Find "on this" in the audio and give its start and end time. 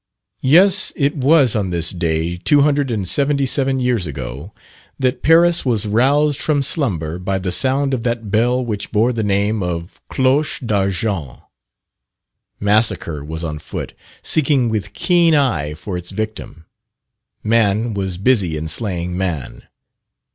1.55-1.91